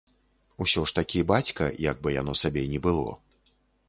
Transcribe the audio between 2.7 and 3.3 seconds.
ні было.